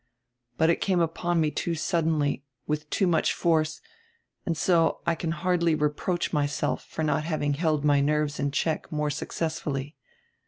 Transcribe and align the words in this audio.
But 0.57 0.71
it 0.71 0.81
came 0.81 0.99
upon 0.99 1.39
me 1.39 1.51
too 1.51 1.75
suddenly, 1.75 2.43
with 2.65 2.89
too 2.89 3.05
much 3.05 3.33
force, 3.33 3.81
and 4.47 4.57
so 4.57 5.01
I 5.05 5.13
can 5.13 5.29
hardly 5.29 5.75
reproach 5.75 6.33
myself 6.33 6.83
for 6.89 7.03
not 7.03 7.23
having 7.23 7.53
held 7.53 7.85
my 7.85 8.01
nerves 8.01 8.39
in 8.39 8.49
check 8.49 8.91
more 8.91 9.11
successfully. 9.11 9.95